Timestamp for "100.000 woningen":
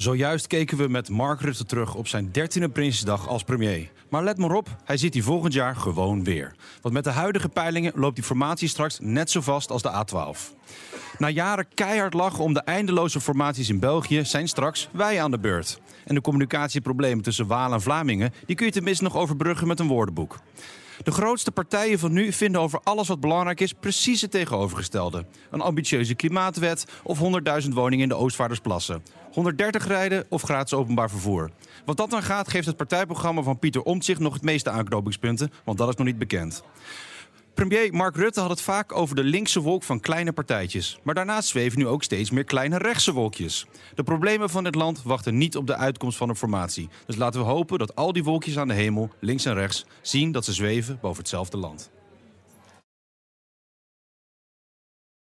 27.62-28.02